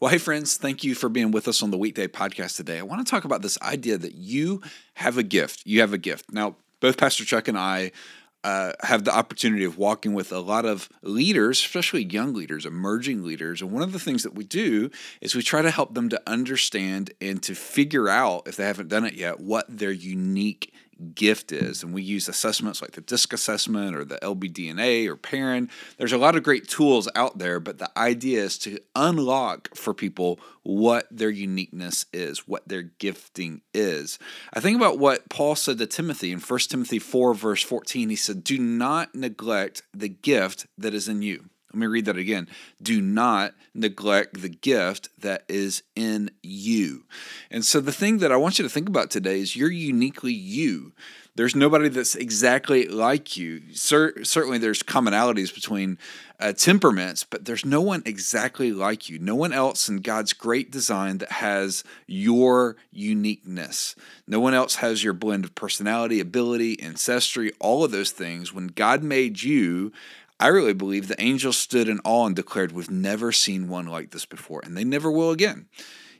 [0.00, 2.78] Well, hey, friends, thank you for being with us on the weekday podcast today.
[2.78, 4.62] I want to talk about this idea that you
[4.94, 5.62] have a gift.
[5.66, 6.32] You have a gift.
[6.32, 7.90] Now, both Pastor Chuck and I
[8.44, 13.24] uh, have the opportunity of walking with a lot of leaders, especially young leaders, emerging
[13.24, 13.60] leaders.
[13.60, 14.88] And one of the things that we do
[15.20, 18.90] is we try to help them to understand and to figure out, if they haven't
[18.90, 20.72] done it yet, what their unique
[21.14, 21.82] gift is.
[21.82, 25.70] And we use assessments like the DISC assessment or the LBDNA or Parent.
[25.96, 29.94] There's a lot of great tools out there, but the idea is to unlock for
[29.94, 34.18] people what their uniqueness is, what their gifting is.
[34.52, 38.10] I think about what Paul said to Timothy in 1 Timothy 4, verse 14.
[38.10, 41.48] He said, Do not neglect the gift that is in you.
[41.78, 42.48] Let me read that again.
[42.82, 47.04] Do not neglect the gift that is in you.
[47.52, 50.32] And so, the thing that I want you to think about today is you're uniquely
[50.32, 50.92] you.
[51.36, 53.62] There's nobody that's exactly like you.
[53.72, 55.98] Cer- certainly, there's commonalities between
[56.40, 59.20] uh, temperaments, but there's no one exactly like you.
[59.20, 63.94] No one else in God's great design that has your uniqueness.
[64.26, 68.52] No one else has your blend of personality, ability, ancestry, all of those things.
[68.52, 69.92] When God made you,
[70.40, 74.10] I really believe the angels stood in awe and declared, We've never seen one like
[74.10, 75.66] this before, and they never will again.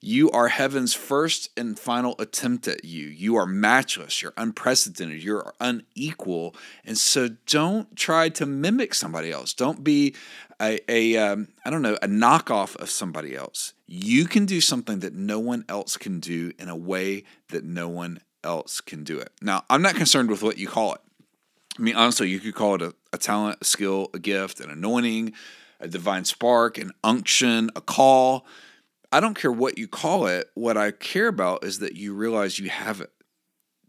[0.00, 3.06] You are heaven's first and final attempt at you.
[3.06, 4.22] You are matchless.
[4.22, 5.22] You're unprecedented.
[5.22, 6.54] You're unequal.
[6.84, 9.54] And so don't try to mimic somebody else.
[9.54, 10.14] Don't be
[10.60, 13.72] a, a um, I don't know, a knockoff of somebody else.
[13.86, 17.88] You can do something that no one else can do in a way that no
[17.88, 19.32] one else can do it.
[19.42, 21.00] Now, I'm not concerned with what you call it.
[21.78, 24.70] I mean, honestly, you could call it a, a talent, a skill, a gift, an
[24.70, 25.32] anointing,
[25.80, 28.46] a divine spark, an unction, a call.
[29.12, 30.48] I don't care what you call it.
[30.54, 33.10] What I care about is that you realize you have it,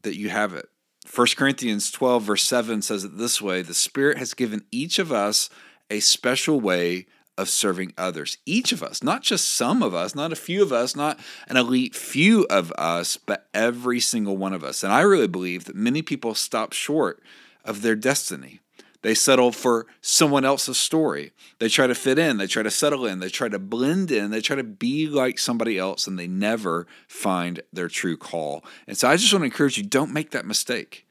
[0.04, 0.68] that you have it.
[1.14, 5.12] 1 Corinthians 12, verse 7 says it this way The Spirit has given each of
[5.12, 5.50] us
[5.90, 7.08] a special way
[7.38, 8.38] of serving others.
[8.46, 11.56] Each of us, not just some of us, not a few of us, not an
[11.56, 14.84] elite few of us, but every single one of us.
[14.84, 17.22] And I really believe that many people stop short
[17.68, 18.62] of their destiny.
[19.04, 21.32] They settle for someone else's story.
[21.60, 24.32] They try to fit in, they try to settle in, they try to blend in,
[24.32, 28.66] they try to be like somebody else, and they never find their true call.
[28.88, 31.08] And so I just want to encourage you don't make that mistake.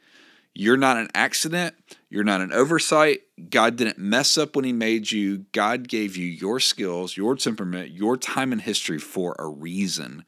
[0.52, 1.74] You're not an accident.
[2.08, 3.20] You're not an oversight.
[3.50, 5.44] God didn't mess up when He made you.
[5.52, 10.24] God gave you your skills, your temperament, your time in history for a reason.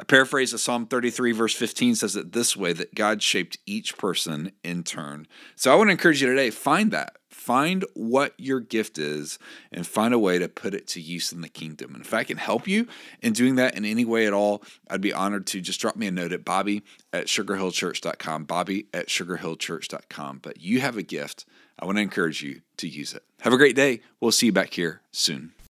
[0.00, 3.98] A paraphrase of Psalm 33, verse 15 says it this way that God shaped each
[3.98, 5.26] person in turn.
[5.56, 7.16] So I want to encourage you today find that.
[7.28, 9.38] Find what your gift is
[9.72, 11.94] and find a way to put it to use in the kingdom.
[11.94, 12.86] And if I can help you
[13.22, 16.06] in doing that in any way at all, I'd be honored to just drop me
[16.06, 16.82] a note at bobby
[17.12, 20.40] at sugarhillchurch.com, bobby at sugarhillchurch.com.
[20.42, 21.44] But you have a gift.
[21.78, 23.24] I want to encourage you to use it.
[23.40, 24.00] Have a great day.
[24.20, 25.52] We'll see you back here soon.